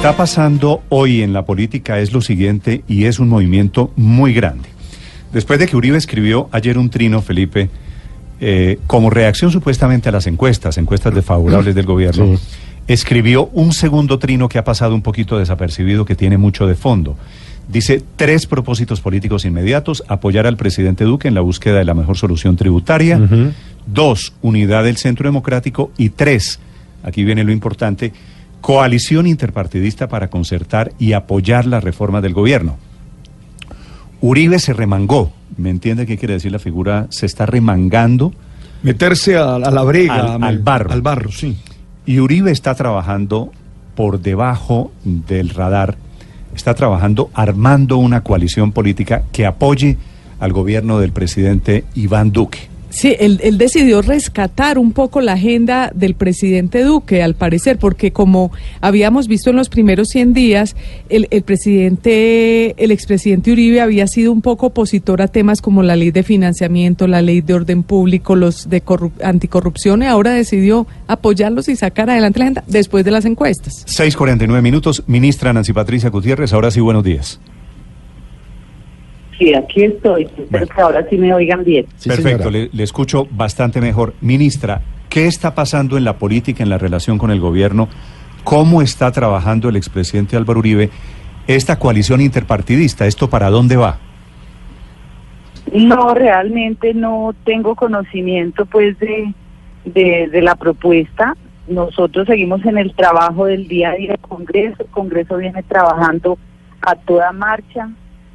está 0.00 0.16
pasando 0.16 0.82
hoy 0.88 1.20
en 1.20 1.34
la 1.34 1.44
política 1.44 1.98
es 1.98 2.14
lo 2.14 2.22
siguiente 2.22 2.82
y 2.88 3.04
es 3.04 3.18
un 3.18 3.28
movimiento 3.28 3.92
muy 3.96 4.32
grande. 4.32 4.66
Después 5.30 5.58
de 5.58 5.66
que 5.66 5.76
Uribe 5.76 5.98
escribió 5.98 6.48
ayer 6.52 6.78
un 6.78 6.88
trino, 6.88 7.20
Felipe, 7.20 7.68
eh, 8.40 8.78
como 8.86 9.10
reacción 9.10 9.50
supuestamente 9.50 10.08
a 10.08 10.12
las 10.12 10.26
encuestas, 10.26 10.78
encuestas 10.78 11.14
desfavorables 11.14 11.74
del 11.74 11.84
gobierno, 11.84 12.38
escribió 12.88 13.50
un 13.52 13.74
segundo 13.74 14.18
trino 14.18 14.48
que 14.48 14.56
ha 14.56 14.64
pasado 14.64 14.94
un 14.94 15.02
poquito 15.02 15.38
desapercibido, 15.38 16.06
que 16.06 16.14
tiene 16.14 16.38
mucho 16.38 16.66
de 16.66 16.76
fondo. 16.76 17.18
Dice 17.68 18.02
tres 18.16 18.46
propósitos 18.46 19.02
políticos 19.02 19.44
inmediatos, 19.44 20.02
apoyar 20.08 20.46
al 20.46 20.56
presidente 20.56 21.04
Duque 21.04 21.28
en 21.28 21.34
la 21.34 21.42
búsqueda 21.42 21.76
de 21.76 21.84
la 21.84 21.92
mejor 21.92 22.16
solución 22.16 22.56
tributaria, 22.56 23.20
dos, 23.86 24.32
unidad 24.40 24.84
del 24.84 24.96
centro 24.96 25.28
democrático 25.28 25.92
y 25.98 26.08
tres, 26.08 26.58
aquí 27.02 27.22
viene 27.22 27.44
lo 27.44 27.52
importante, 27.52 28.14
coalición 28.60 29.26
interpartidista 29.26 30.08
para 30.08 30.28
concertar 30.28 30.92
y 30.98 31.12
apoyar 31.12 31.66
la 31.66 31.80
reforma 31.80 32.20
del 32.20 32.34
gobierno. 32.34 32.76
Uribe 34.20 34.58
se 34.58 34.72
remangó, 34.72 35.32
¿me 35.56 35.70
entiende 35.70 36.06
qué 36.06 36.18
quiere 36.18 36.34
decir 36.34 36.52
la 36.52 36.58
figura? 36.58 37.06
Se 37.10 37.26
está 37.26 37.46
remangando. 37.46 38.32
Meterse 38.82 39.36
a, 39.36 39.58
la 39.58 39.82
brega, 39.82 40.34
al, 40.34 40.58
barro. 40.58 40.92
Al 40.92 41.02
barro, 41.02 41.32
sí. 41.32 41.56
Y 42.06 42.18
Uribe 42.18 42.50
está 42.50 42.74
trabajando 42.74 43.52
por 43.94 44.20
debajo 44.20 44.92
del 45.04 45.50
radar, 45.50 45.96
está 46.54 46.74
trabajando 46.74 47.30
armando 47.34 47.98
una 47.98 48.22
coalición 48.22 48.72
política 48.72 49.24
que 49.32 49.46
apoye 49.46 49.96
al 50.38 50.52
gobierno 50.52 50.98
del 50.98 51.12
presidente 51.12 51.84
Iván 51.94 52.32
Duque. 52.32 52.68
Sí, 52.90 53.16
él, 53.18 53.38
decidió 53.56 54.02
rescatar 54.02 54.78
un 54.78 54.92
poco 54.92 55.20
la 55.20 55.34
agenda 55.34 55.92
del 55.94 56.14
presidente 56.14 56.82
Duque, 56.82 57.22
al 57.22 57.34
parecer, 57.34 57.78
porque 57.78 58.12
como 58.12 58.50
habíamos 58.80 59.28
visto 59.28 59.50
en 59.50 59.56
los 59.56 59.68
primeros 59.68 60.08
100 60.08 60.34
días, 60.34 60.76
el, 61.08 61.26
presidente, 61.42 62.74
el 62.82 62.90
expresidente 62.90 63.52
Uribe 63.52 63.80
había 63.80 64.06
sido 64.08 64.32
un 64.32 64.42
poco 64.42 64.66
opositor 64.66 65.22
a 65.22 65.28
temas 65.28 65.62
como 65.62 65.82
la 65.82 65.94
ley 65.94 66.10
de 66.10 66.24
financiamiento, 66.24 67.06
la 67.06 67.22
ley 67.22 67.40
de 67.40 67.54
orden 67.54 67.84
público, 67.84 68.34
los 68.34 68.68
de 68.68 68.82
anticorrupción, 69.22 70.02
y 70.02 70.06
ahora 70.06 70.32
decidió 70.32 70.86
apoyarlos 71.06 71.68
y 71.68 71.76
sacar 71.76 72.10
adelante 72.10 72.40
la 72.40 72.44
agenda 72.46 72.64
después 72.66 73.04
de 73.04 73.12
las 73.12 73.24
encuestas. 73.24 73.86
6.49 73.86 74.62
minutos, 74.62 75.04
ministra 75.06 75.52
Nancy 75.52 75.72
Patricia 75.72 76.10
Gutiérrez, 76.10 76.52
ahora 76.52 76.70
sí, 76.70 76.80
buenos 76.80 77.04
días. 77.04 77.40
Sí, 79.40 79.54
aquí 79.54 79.84
estoy. 79.84 80.28
Espero 80.36 80.66
que 80.66 80.80
ahora 80.82 81.06
sí 81.08 81.16
me 81.16 81.32
oigan 81.32 81.64
bien. 81.64 81.86
Perfecto, 82.04 82.50
le, 82.50 82.68
escucho 82.74 83.26
bastante 83.30 83.80
mejor. 83.80 84.12
Ministra, 84.20 84.82
¿qué 85.08 85.26
está 85.26 85.54
pasando 85.54 85.96
en 85.96 86.04
la 86.04 86.18
política, 86.18 86.62
en 86.62 86.68
la 86.68 86.76
relación 86.76 87.16
con 87.16 87.30
el 87.30 87.40
gobierno? 87.40 87.88
¿Cómo 88.44 88.82
está 88.82 89.10
trabajando 89.12 89.70
el 89.70 89.76
expresidente 89.76 90.36
Álvaro 90.36 90.58
Uribe 90.58 90.90
esta 91.46 91.78
coalición 91.78 92.20
interpartidista? 92.20 93.06
¿Esto 93.06 93.30
para 93.30 93.48
dónde 93.48 93.76
va? 93.76 93.98
No, 95.72 96.12
realmente 96.12 96.92
no 96.92 97.34
tengo 97.44 97.74
conocimiento 97.76 98.66
pues 98.66 98.98
de, 98.98 99.32
de, 99.86 100.28
de 100.30 100.42
la 100.42 100.54
propuesta. 100.54 101.34
Nosotros 101.66 102.26
seguimos 102.26 102.62
en 102.66 102.76
el 102.76 102.94
trabajo 102.94 103.46
del 103.46 103.68
día 103.68 103.92
a 103.92 103.94
día 103.94 104.10
del 104.10 104.20
Congreso. 104.20 104.82
El 104.82 104.90
Congreso 104.90 105.38
viene 105.38 105.62
trabajando 105.62 106.36
a 106.82 106.94
toda 106.94 107.32
marcha 107.32 107.88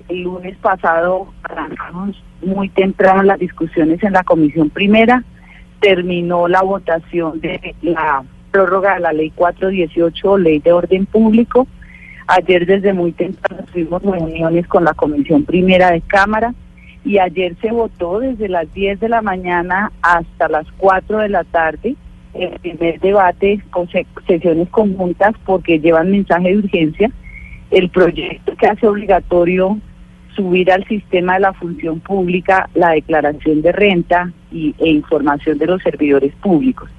el 0.10 0.24
lunes 0.24 0.58
pasado 0.58 1.28
arrancamos 1.44 2.22
muy 2.42 2.70
temprano 2.70 3.24
las 3.24 3.40
discusiones 3.40 4.02
en 4.04 4.14
la 4.14 4.24
comisión 4.24 4.70
primera, 4.70 5.24
terminó 5.80 6.48
la 6.48 6.62
votación 6.62 7.40
de 7.42 7.76
la 7.82 8.24
prórroga 8.52 8.96
de 8.96 9.00
la 9.02 9.14
ley 9.14 9.32
418, 9.32 10.38
ley 10.38 10.60
de 10.60 10.72
orden 10.72 11.06
público. 11.06 11.68
Ayer 12.28 12.66
desde 12.66 12.94
muy 12.94 13.12
temprano 13.12 13.64
tuvimos 13.72 14.02
reuniones 14.02 14.68
con 14.68 14.84
la 14.84 14.94
comisión 14.94 15.44
primera 15.44 15.92
de 15.92 16.02
Cámara 16.02 16.54
y 17.04 17.20
ayer 17.20 17.56
se 17.62 17.72
votó 17.72 18.20
desde 18.20 18.50
las 18.50 18.72
10 18.74 19.00
de 19.00 19.10
la 19.10 19.22
mañana 19.22 19.92
hasta 20.02 20.50
las 20.50 20.66
4 20.78 21.20
de 21.20 21.30
la 21.30 21.44
tarde 21.44 21.96
el 22.34 22.60
primer 22.60 23.00
debate 23.00 23.62
con 23.70 23.88
sesiones 24.28 24.70
conjuntas 24.70 25.34
porque 25.46 25.80
llevan 25.80 26.12
mensaje 26.12 26.50
de 26.50 26.58
urgencia 26.58 27.12
el 27.72 27.90
proyecto 27.90 28.56
que 28.58 28.68
hace 28.68 28.88
obligatorio 28.88 29.80
subir 30.36 30.72
al 30.72 30.86
sistema 30.88 31.36
de 31.36 31.42
la 31.42 31.54
función 31.54 32.00
pública 32.00 32.70
la 32.74 32.90
declaración 32.90 33.62
de 33.62 33.72
renta 33.72 34.32
y, 34.52 34.76
e 34.80 34.90
información 34.90 35.58
de 35.58 35.68
los 35.68 35.82
servidores 35.82 36.34
públicos. 36.36 36.90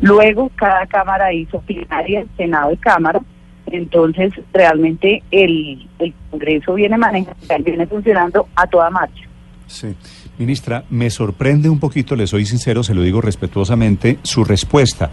Luego, 0.00 0.50
cada 0.54 0.86
Cámara 0.86 1.32
hizo 1.32 1.60
plenaria, 1.60 2.24
Senado 2.36 2.72
y 2.72 2.76
Cámara. 2.76 3.20
Entonces, 3.66 4.32
realmente 4.52 5.22
el, 5.30 5.88
el 5.98 6.14
Congreso 6.30 6.74
viene 6.74 6.96
manejando, 6.96 7.36
viene 7.64 7.86
funcionando 7.86 8.48
a 8.56 8.66
toda 8.66 8.90
marcha. 8.90 9.24
Sí. 9.66 9.94
Ministra, 10.36 10.84
me 10.90 11.10
sorprende 11.10 11.68
un 11.68 11.78
poquito, 11.78 12.16
le 12.16 12.26
soy 12.26 12.44
sincero, 12.44 12.82
se 12.82 12.94
lo 12.94 13.02
digo 13.02 13.20
respetuosamente, 13.20 14.18
su 14.22 14.44
respuesta. 14.44 15.10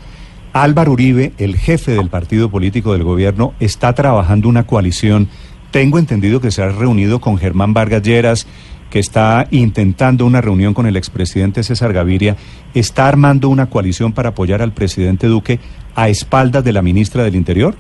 Álvaro 0.54 0.92
Uribe, 0.94 1.32
el 1.38 1.56
jefe 1.56 1.92
del 1.92 2.10
partido 2.10 2.50
político 2.50 2.94
del 2.94 3.04
gobierno, 3.04 3.54
está 3.60 3.94
trabajando 3.94 4.50
una 4.50 4.66
coalición 4.66 5.30
tengo 5.72 5.98
entendido 5.98 6.42
que 6.42 6.52
se 6.52 6.62
ha 6.62 6.70
reunido 6.70 7.20
con 7.20 7.38
Germán 7.38 7.74
Vargas 7.74 8.04
Lleras, 8.04 8.48
que 8.90 9.00
está 9.00 9.48
intentando 9.52 10.26
una 10.26 10.42
reunión 10.42 10.74
con 10.74 10.86
el 10.86 10.98
expresidente 10.98 11.64
César 11.64 11.94
Gaviria, 11.94 12.36
está 12.74 13.08
armando 13.08 13.48
una 13.48 13.70
coalición 13.70 14.12
para 14.12 14.30
apoyar 14.30 14.62
al 14.62 14.74
presidente 14.74 15.28
Duque 15.28 15.60
a 15.96 16.10
espaldas 16.10 16.64
de 16.64 16.74
la 16.74 16.82
ministra 16.82 17.24
del 17.24 17.36
Interior? 17.36 17.74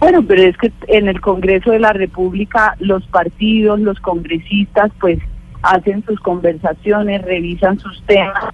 Bueno, 0.00 0.24
pero 0.26 0.42
es 0.42 0.56
que 0.56 0.72
en 0.88 1.08
el 1.08 1.20
Congreso 1.20 1.70
de 1.70 1.78
la 1.78 1.92
República 1.92 2.74
los 2.80 3.06
partidos, 3.06 3.78
los 3.78 4.00
congresistas, 4.00 4.90
pues 4.98 5.18
hacen 5.62 6.04
sus 6.04 6.18
conversaciones, 6.20 7.22
revisan 7.22 7.78
sus 7.78 8.02
temas. 8.06 8.46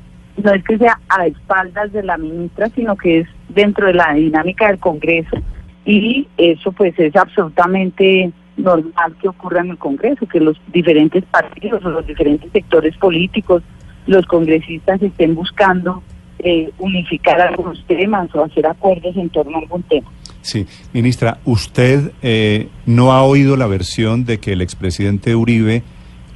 No 0.43 0.53
es 0.53 0.62
que 0.65 0.77
sea 0.77 1.00
a 1.09 1.27
espaldas 1.27 1.93
de 1.93 2.03
la 2.03 2.19
ministra, 2.19 2.69
sino 2.75 2.97
que 2.97 3.21
es 3.21 3.28
dentro 3.49 3.87
de 3.87 3.95
la 3.95 4.12
dinámica 4.12 4.66
del 4.66 4.78
Congreso 4.78 5.39
y 5.87 6.27
eso 6.37 6.73
pues 6.73 6.99
es 6.99 7.15
absolutamente 7.15 8.33
normal 8.57 9.17
que 9.21 9.29
ocurra 9.29 9.61
en 9.61 9.71
el 9.71 9.79
Congreso, 9.79 10.27
que 10.27 10.41
los 10.41 10.61
diferentes 10.73 11.25
partidos 11.25 11.85
o 11.85 11.91
los 11.91 12.07
diferentes 12.07 12.51
sectores 12.53 12.97
políticos, 12.97 13.63
los 14.07 14.27
congresistas 14.27 15.01
estén 15.01 15.35
buscando 15.35 16.03
eh, 16.41 16.71
unificar 16.79 17.41
algunos 17.41 17.85
temas 17.87 18.35
o 18.35 18.45
hacer 18.45 18.67
acuerdos 18.67 19.17
en 19.17 19.31
torno 19.31 19.57
a 19.57 19.61
algún 19.61 19.83
tema. 19.85 20.11
Sí, 20.41 20.67
ministra, 20.93 21.39
¿usted 21.45 22.13
eh, 22.21 22.69
no 22.85 23.13
ha 23.13 23.23
oído 23.23 23.57
la 23.57 23.67
versión 23.67 24.25
de 24.25 24.39
que 24.39 24.53
el 24.53 24.63
expresidente 24.63 25.37
Uribe 25.37 25.83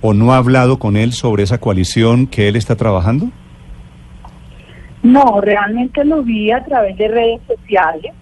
o 0.01 0.15
no 0.15 0.33
ha 0.33 0.37
hablado 0.37 0.79
con 0.79 0.97
él 0.97 1.13
sobre 1.13 1.43
esa 1.43 1.59
coalición 1.59 2.27
que 2.27 2.49
él 2.49 2.57
está 2.57 2.77
trabajando? 2.77 3.31
No, 5.03 5.41
realmente 5.41 6.05
lo 6.05 6.23
vi 6.23 6.53
a 6.53 6.65
través 6.65 6.97
de 6.97 7.09
redes 7.09 7.41
sociales 7.47 8.13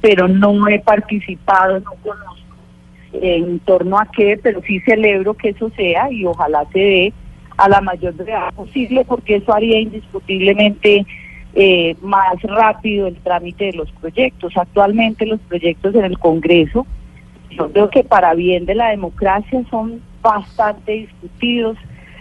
pero 0.00 0.28
no 0.28 0.68
he 0.68 0.78
participado, 0.80 1.80
no 1.80 1.92
conozco 2.02 2.42
en 3.12 3.58
torno 3.60 3.98
a 3.98 4.06
qué, 4.06 4.38
pero 4.42 4.62
sí 4.62 4.80
celebro 4.80 5.34
que 5.34 5.50
eso 5.50 5.70
sea 5.76 6.10
y 6.10 6.24
ojalá 6.24 6.64
se 6.72 6.78
dé 6.78 7.12
a 7.56 7.68
la 7.68 7.80
mayor 7.80 8.14
brevedad 8.14 8.52
posible 8.54 9.04
porque 9.04 9.36
eso 9.36 9.52
haría 9.52 9.78
indiscutiblemente 9.78 11.06
eh, 11.54 11.94
más 12.00 12.40
rápido 12.42 13.06
el 13.06 13.16
trámite 13.16 13.66
de 13.66 13.72
los 13.74 13.90
proyectos. 13.92 14.56
Actualmente 14.56 15.26
los 15.26 15.40
proyectos 15.40 15.94
en 15.94 16.04
el 16.04 16.18
Congreso, 16.18 16.86
yo 17.50 17.70
creo 17.70 17.90
que 17.90 18.04
para 18.04 18.34
bien 18.34 18.64
de 18.64 18.74
la 18.74 18.88
democracia 18.88 19.62
son 19.70 20.00
bastante 20.22 20.92
discutidos, 20.92 21.76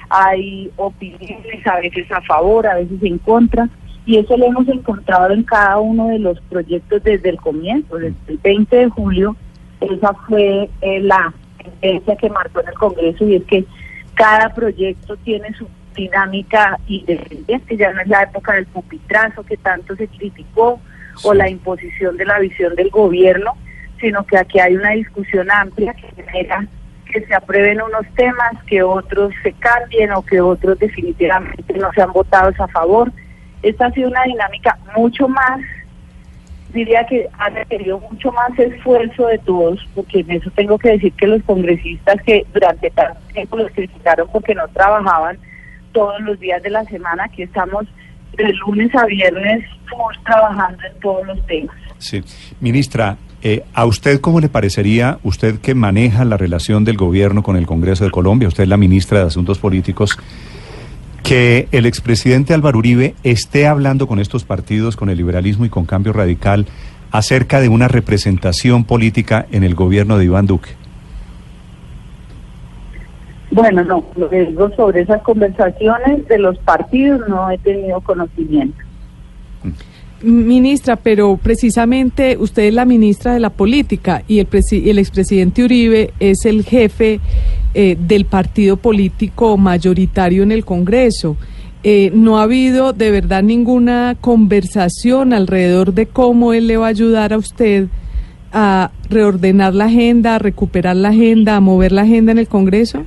hay 0.09 0.69
opiniones 0.75 1.65
a 1.65 1.79
veces 1.79 2.11
a 2.11 2.19
favor, 2.21 2.67
a 2.67 2.75
veces 2.75 3.01
en 3.01 3.17
contra, 3.19 3.69
y 4.05 4.17
eso 4.17 4.35
lo 4.37 4.45
hemos 4.45 4.67
encontrado 4.67 5.31
en 5.33 5.43
cada 5.43 5.79
uno 5.79 6.09
de 6.09 6.19
los 6.19 6.39
proyectos 6.41 7.03
desde 7.03 7.29
el 7.29 7.37
comienzo, 7.37 7.97
desde 7.97 8.15
el 8.27 8.37
20 8.37 8.75
de 8.75 8.89
julio, 8.89 9.35
esa 9.79 10.13
fue 10.27 10.69
eh, 10.81 10.99
la 11.01 11.33
tendencia 11.57 12.15
que 12.15 12.29
marcó 12.29 12.61
en 12.61 12.67
el 12.69 12.73
Congreso 12.75 13.25
y 13.25 13.35
es 13.35 13.43
que 13.45 13.65
cada 14.15 14.53
proyecto 14.53 15.15
tiene 15.17 15.53
su 15.53 15.67
dinámica 15.95 16.79
independiente, 16.87 17.77
ya 17.77 17.91
no 17.93 18.01
es 18.01 18.07
la 18.07 18.23
época 18.23 18.53
del 18.53 18.65
pupitrazo 18.67 19.43
que 19.43 19.57
tanto 19.57 19.95
se 19.95 20.07
criticó 20.07 20.79
o 21.23 21.33
la 21.33 21.49
imposición 21.49 22.17
de 22.17 22.25
la 22.25 22.39
visión 22.39 22.75
del 22.75 22.89
gobierno, 22.89 23.53
sino 23.99 24.25
que 24.25 24.37
aquí 24.37 24.59
hay 24.59 24.75
una 24.75 24.91
discusión 24.91 25.51
amplia 25.51 25.93
que 25.93 26.23
genera 26.23 26.65
que 27.11 27.25
se 27.25 27.35
aprueben 27.35 27.81
unos 27.81 28.07
temas, 28.15 28.51
que 28.65 28.81
otros 28.81 29.33
se 29.43 29.51
cambien 29.53 30.11
o 30.11 30.21
que 30.21 30.39
otros 30.39 30.79
definitivamente 30.79 31.73
no 31.73 31.91
se 31.93 32.01
han 32.01 32.13
votado 32.13 32.51
a 32.57 32.67
favor. 32.69 33.11
Esta 33.63 33.87
ha 33.87 33.91
sido 33.91 34.09
una 34.09 34.23
dinámica 34.23 34.77
mucho 34.95 35.27
más, 35.27 35.61
diría 36.73 37.05
que 37.05 37.27
ha 37.37 37.49
requerido 37.49 37.99
mucho 37.99 38.31
más 38.31 38.57
esfuerzo 38.57 39.27
de 39.27 39.37
todos, 39.39 39.87
porque 39.93 40.19
en 40.19 40.31
eso 40.31 40.49
tengo 40.51 40.77
que 40.77 40.91
decir 40.91 41.13
que 41.13 41.27
los 41.27 41.43
congresistas 41.43 42.21
que 42.23 42.45
durante 42.53 42.89
tanto 42.91 43.19
tiempo 43.33 43.57
los 43.57 43.71
criticaron 43.71 44.27
porque 44.31 44.55
no 44.55 44.67
trabajaban 44.69 45.37
todos 45.91 46.21
los 46.21 46.39
días 46.39 46.63
de 46.63 46.69
la 46.69 46.83
semana, 46.85 47.25
aquí 47.25 47.43
estamos 47.43 47.85
de 48.37 48.53
lunes 48.65 48.93
a 48.95 49.05
viernes 49.05 49.63
trabajando 50.25 50.81
en 50.83 50.99
todos 51.01 51.27
los 51.27 51.45
temas. 51.45 51.75
Sí. 51.97 52.23
Ministra, 52.59 53.17
eh, 53.41 53.63
¿a 53.73 53.85
usted 53.85 54.21
cómo 54.21 54.39
le 54.39 54.49
parecería, 54.49 55.19
usted 55.23 55.59
que 55.59 55.75
maneja 55.75 56.25
la 56.25 56.37
relación 56.37 56.85
del 56.85 56.97
gobierno 56.97 57.43
con 57.43 57.57
el 57.57 57.65
Congreso 57.65 58.05
de 58.05 58.11
Colombia, 58.11 58.47
usted 58.47 58.63
es 58.63 58.69
la 58.69 58.77
ministra 58.77 59.19
de 59.19 59.25
Asuntos 59.25 59.59
Políticos, 59.59 60.17
que 61.23 61.67
el 61.71 61.85
expresidente 61.85 62.53
Álvaro 62.53 62.79
Uribe 62.79 63.15
esté 63.23 63.67
hablando 63.67 64.07
con 64.07 64.19
estos 64.19 64.43
partidos, 64.43 64.95
con 64.95 65.09
el 65.09 65.17
liberalismo 65.17 65.65
y 65.65 65.69
con 65.69 65.85
Cambio 65.85 66.13
Radical, 66.13 66.65
acerca 67.11 67.59
de 67.59 67.69
una 67.69 67.87
representación 67.87 68.85
política 68.85 69.45
en 69.51 69.63
el 69.63 69.75
gobierno 69.75 70.17
de 70.17 70.25
Iván 70.25 70.47
Duque? 70.47 70.71
Bueno, 73.51 73.83
no, 73.83 74.05
lo 74.15 74.29
que 74.29 74.45
digo 74.45 74.73
sobre 74.75 75.01
esas 75.01 75.21
conversaciones 75.23 76.25
de 76.27 76.39
los 76.39 76.57
partidos 76.59 77.27
no 77.27 77.51
he 77.51 77.57
tenido 77.57 77.99
conocimiento. 77.99 78.77
Ministra, 80.21 80.95
pero 80.95 81.37
precisamente 81.37 82.37
usted 82.39 82.63
es 82.63 82.73
la 82.73 82.85
ministra 82.85 83.33
de 83.33 83.39
la 83.39 83.49
política 83.49 84.23
y 84.27 84.39
el, 84.39 84.47
el 84.71 84.99
expresidente 84.99 85.63
Uribe 85.63 86.13
es 86.19 86.45
el 86.45 86.63
jefe 86.63 87.19
eh, 87.73 87.95
del 87.99 88.25
partido 88.25 88.77
político 88.77 89.57
mayoritario 89.57 90.43
en 90.43 90.51
el 90.51 90.65
Congreso. 90.65 91.37
Eh, 91.83 92.11
no 92.13 92.37
ha 92.37 92.43
habido 92.43 92.93
de 92.93 93.09
verdad 93.09 93.41
ninguna 93.41 94.15
conversación 94.21 95.33
alrededor 95.33 95.93
de 95.93 96.05
cómo 96.05 96.53
él 96.53 96.67
le 96.67 96.77
va 96.77 96.87
a 96.87 96.89
ayudar 96.89 97.33
a 97.33 97.37
usted 97.37 97.87
a 98.53 98.91
reordenar 99.09 99.73
la 99.73 99.85
agenda, 99.85 100.35
a 100.35 100.39
recuperar 100.39 100.95
la 100.95 101.09
agenda, 101.09 101.55
a 101.55 101.59
mover 101.59 101.91
la 101.91 102.01
agenda 102.01 102.31
en 102.31 102.37
el 102.37 102.47
Congreso? 102.47 103.05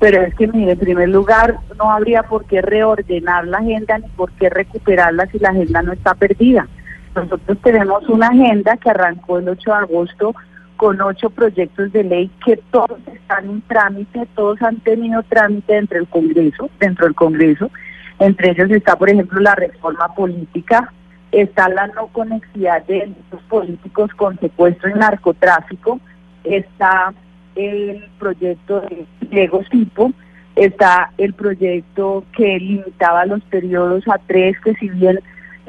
Pero 0.00 0.22
es 0.22 0.34
que, 0.34 0.48
mire, 0.48 0.72
en 0.72 0.78
primer 0.78 1.08
lugar, 1.08 1.58
no 1.78 1.92
habría 1.92 2.24
por 2.24 2.44
qué 2.46 2.60
reordenar 2.60 3.46
la 3.46 3.58
agenda 3.58 3.98
ni 3.98 4.08
por 4.08 4.32
qué 4.32 4.50
recuperarla 4.50 5.26
si 5.26 5.38
la 5.38 5.50
agenda 5.50 5.82
no 5.82 5.92
está 5.92 6.14
perdida. 6.14 6.66
Nosotros 7.14 7.58
tenemos 7.62 8.08
una 8.08 8.28
agenda 8.28 8.76
que 8.78 8.90
arrancó 8.90 9.38
el 9.38 9.48
8 9.48 9.70
de 9.70 9.76
agosto 9.76 10.34
con 10.82 11.00
ocho 11.00 11.30
proyectos 11.30 11.92
de 11.92 12.02
ley 12.02 12.28
que 12.44 12.56
todos 12.72 12.98
están 13.06 13.48
en 13.48 13.60
trámite, 13.68 14.26
todos 14.34 14.60
han 14.62 14.80
tenido 14.80 15.22
trámite 15.22 15.74
dentro 15.74 15.96
del 15.96 16.08
Congreso, 16.08 16.68
dentro 16.80 17.04
del 17.04 17.14
Congreso. 17.14 17.70
Entre 18.18 18.50
ellos 18.50 18.68
está, 18.68 18.96
por 18.96 19.08
ejemplo, 19.08 19.38
la 19.38 19.54
reforma 19.54 20.08
política, 20.08 20.92
está 21.30 21.68
la 21.68 21.86
no 21.86 22.08
conexidad 22.08 22.84
de 22.86 23.12
los 23.30 23.40
políticos 23.42 24.10
con 24.16 24.36
secuestro 24.40 24.90
y 24.90 24.94
narcotráfico, 24.94 26.00
está 26.42 27.14
el 27.54 28.04
proyecto 28.18 28.80
de 28.80 29.06
Diego 29.30 29.60
Tipo, 29.70 30.10
está 30.56 31.12
el 31.16 31.32
proyecto 31.32 32.24
que 32.36 32.58
limitaba 32.58 33.24
los 33.26 33.40
periodos 33.44 34.02
a 34.08 34.18
tres, 34.18 34.58
que 34.64 34.74
si 34.74 34.88
bien 34.88 35.20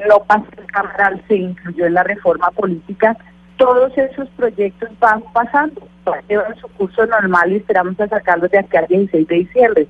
no 0.08 0.24
pasó 0.24 0.48
el 0.58 0.66
Cámara, 0.66 1.12
se 1.28 1.36
incluyó 1.36 1.86
en 1.86 1.94
la 1.94 2.02
reforma 2.02 2.50
política. 2.50 3.16
Todos 3.56 3.96
esos 3.96 4.28
proyectos 4.30 4.90
van 4.98 5.22
pasando, 5.32 5.86
llevan 6.28 6.56
su 6.56 6.68
curso 6.68 7.06
normal 7.06 7.52
y 7.52 7.56
esperamos 7.56 7.98
a 8.00 8.08
sacarlos 8.08 8.50
de 8.50 8.58
aquí 8.58 8.76
al 8.76 8.86
16 8.86 9.28
de 9.28 9.34
diciembre. 9.36 9.86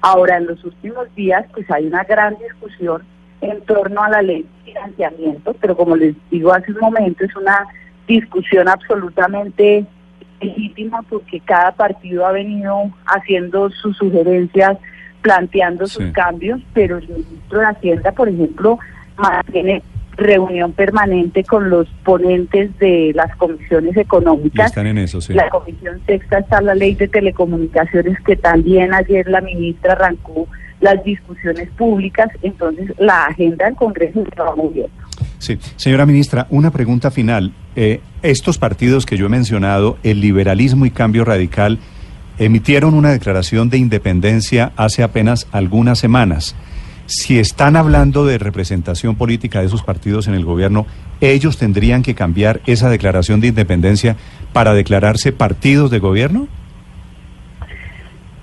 Ahora, 0.00 0.36
en 0.36 0.46
los 0.46 0.62
últimos 0.64 1.12
días, 1.14 1.44
pues 1.52 1.68
hay 1.70 1.86
una 1.86 2.04
gran 2.04 2.36
discusión 2.38 3.02
en 3.40 3.60
torno 3.62 4.02
a 4.02 4.08
la 4.08 4.22
ley 4.22 4.42
de 4.42 4.72
financiamiento, 4.72 5.54
pero 5.60 5.76
como 5.76 5.96
les 5.96 6.14
digo 6.30 6.52
hace 6.52 6.72
un 6.72 6.80
momento, 6.80 7.24
es 7.24 7.34
una 7.36 7.66
discusión 8.06 8.68
absolutamente 8.68 9.84
legítima 10.40 11.02
porque 11.02 11.40
cada 11.40 11.72
partido 11.72 12.26
ha 12.26 12.32
venido 12.32 12.90
haciendo 13.06 13.70
sus 13.70 13.96
sugerencias, 13.96 14.78
planteando 15.22 15.86
sus 15.86 16.10
cambios, 16.12 16.60
pero 16.72 16.98
el 16.98 17.08
ministro 17.08 17.58
de 17.58 17.66
Hacienda, 17.66 18.12
por 18.12 18.28
ejemplo, 18.28 18.78
mantiene 19.16 19.82
reunión 20.18 20.72
permanente 20.72 21.44
con 21.44 21.70
los 21.70 21.86
ponentes 22.04 22.76
de 22.78 23.12
las 23.14 23.34
comisiones 23.36 23.96
económicas. 23.96 24.66
están 24.66 24.88
en 24.88 24.98
eso, 24.98 25.20
sí. 25.20 25.32
La 25.32 25.48
comisión 25.48 26.00
sexta 26.06 26.40
está 26.40 26.60
la 26.60 26.74
ley 26.74 26.94
de 26.94 27.08
telecomunicaciones 27.08 28.18
que 28.26 28.36
también 28.36 28.92
ayer 28.92 29.26
la 29.28 29.40
ministra 29.40 29.92
arrancó 29.92 30.48
las 30.80 31.02
discusiones 31.04 31.70
públicas, 31.70 32.28
entonces 32.42 32.92
la 32.98 33.26
agenda 33.26 33.66
del 33.66 33.74
Congreso 33.74 34.24
se 34.24 34.42
va 34.42 34.54
moviendo. 34.54 34.90
Sí, 35.38 35.58
señora 35.76 36.04
ministra, 36.04 36.46
una 36.50 36.70
pregunta 36.70 37.10
final. 37.10 37.52
Eh, 37.76 38.00
estos 38.22 38.58
partidos 38.58 39.06
que 39.06 39.16
yo 39.16 39.26
he 39.26 39.28
mencionado, 39.28 39.98
el 40.02 40.20
liberalismo 40.20 40.84
y 40.84 40.90
cambio 40.90 41.24
radical, 41.24 41.78
emitieron 42.38 42.94
una 42.94 43.10
declaración 43.10 43.70
de 43.70 43.78
independencia 43.78 44.72
hace 44.76 45.02
apenas 45.02 45.46
algunas 45.52 45.98
semanas. 45.98 46.54
Si 47.08 47.38
están 47.38 47.76
hablando 47.76 48.26
de 48.26 48.36
representación 48.36 49.16
política 49.16 49.60
de 49.60 49.66
esos 49.66 49.82
partidos 49.82 50.28
en 50.28 50.34
el 50.34 50.44
gobierno, 50.44 50.84
¿ellos 51.22 51.56
tendrían 51.56 52.02
que 52.02 52.14
cambiar 52.14 52.60
esa 52.66 52.90
declaración 52.90 53.40
de 53.40 53.46
independencia 53.46 54.14
para 54.52 54.74
declararse 54.74 55.32
partidos 55.32 55.90
de 55.90 56.00
gobierno? 56.00 56.48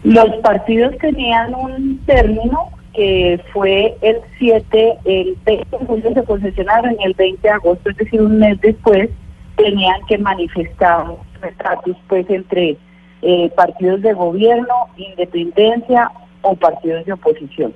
Los 0.04 0.36
partidos 0.42 0.98
tenían 0.98 1.54
un 1.54 2.00
término 2.08 2.70
que 2.96 3.40
fue 3.54 3.96
el 4.02 4.18
7, 4.40 4.94
el 5.06 5.38
20 5.46 5.78
de 6.08 6.14
se 6.16 6.24
concesionaron 6.24 6.96
el 7.04 7.14
20 7.14 7.48
de 7.48 7.54
agosto, 7.54 7.92
es 7.92 7.98
decir, 7.98 8.20
un 8.20 8.40
mes 8.40 8.60
después, 8.62 9.12
tenían 9.58 10.02
que 10.08 10.18
manifestar 10.18 11.06
su 11.40 11.46
estatus 11.46 11.98
pues 12.08 12.28
entre 12.32 12.78
eh, 13.22 13.52
partidos 13.56 14.02
de 14.02 14.14
gobierno, 14.14 14.74
independencia 14.98 16.10
o 16.42 16.56
partidos 16.56 17.06
de 17.06 17.14
oposición. 17.14 17.72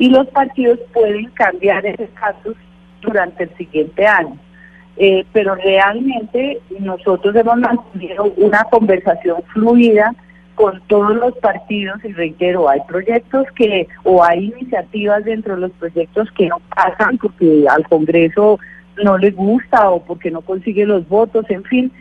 Y 0.00 0.08
los 0.08 0.26
partidos 0.28 0.80
pueden 0.94 1.26
cambiar 1.34 1.84
ese 1.84 2.04
estatus 2.04 2.56
durante 3.02 3.44
el 3.44 3.56
siguiente 3.56 4.06
año. 4.06 4.36
Eh, 4.96 5.26
pero 5.32 5.54
realmente 5.54 6.58
nosotros 6.78 7.36
hemos 7.36 7.58
mantenido 7.58 8.24
una 8.38 8.64
conversación 8.64 9.42
fluida 9.52 10.14
con 10.54 10.80
todos 10.88 11.14
los 11.16 11.36
partidos 11.38 12.02
y 12.02 12.12
reitero, 12.12 12.68
hay 12.68 12.80
proyectos 12.88 13.46
que 13.54 13.88
o 14.04 14.24
hay 14.24 14.52
iniciativas 14.58 15.22
dentro 15.24 15.54
de 15.54 15.60
los 15.60 15.70
proyectos 15.72 16.30
que 16.32 16.48
no 16.48 16.60
pasan 16.74 17.18
porque 17.18 17.66
al 17.68 17.86
Congreso 17.86 18.58
no 19.04 19.18
le 19.18 19.32
gusta 19.32 19.90
o 19.90 20.02
porque 20.02 20.30
no 20.30 20.40
consigue 20.40 20.86
los 20.86 21.06
votos, 21.08 21.44
en 21.50 21.64
fin, 21.64 21.92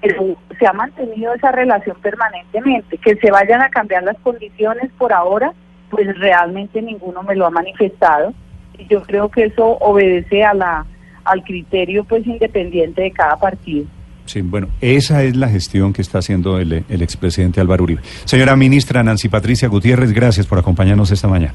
pero 0.00 0.36
se 0.60 0.66
ha 0.66 0.72
mantenido 0.72 1.34
esa 1.34 1.50
relación 1.50 1.96
permanentemente. 2.00 2.98
Que 2.98 3.16
se 3.16 3.32
vayan 3.32 3.62
a 3.62 3.68
cambiar 3.70 4.04
las 4.04 4.18
condiciones 4.20 4.90
por 4.96 5.12
ahora, 5.12 5.52
pues 5.90 6.06
realmente 6.18 6.82
ninguno 6.82 7.22
me 7.22 7.34
lo 7.34 7.46
ha 7.46 7.50
manifestado 7.50 8.32
y 8.78 8.86
yo 8.86 9.02
creo 9.02 9.28
que 9.28 9.44
eso 9.44 9.76
obedece 9.80 10.44
a 10.44 10.54
la 10.54 10.86
al 11.24 11.42
criterio 11.44 12.04
pues 12.04 12.26
independiente 12.26 13.02
de 13.02 13.10
cada 13.10 13.36
partido. 13.36 13.84
Sí, 14.24 14.42
bueno, 14.42 14.68
esa 14.80 15.22
es 15.22 15.36
la 15.36 15.48
gestión 15.48 15.92
que 15.92 16.02
está 16.02 16.18
haciendo 16.18 16.58
el, 16.58 16.84
el 16.88 17.02
expresidente 17.02 17.60
Álvaro 17.60 17.84
Uribe. 17.84 18.02
Señora 18.24 18.56
ministra 18.56 19.02
Nancy 19.02 19.28
Patricia 19.28 19.68
Gutiérrez, 19.68 20.12
gracias 20.12 20.46
por 20.46 20.58
acompañarnos 20.58 21.10
esta 21.10 21.28
mañana. 21.28 21.54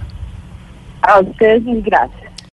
A 1.02 1.20
ustedes 1.20 1.64
mil 1.64 1.82
gracias. 1.82 2.33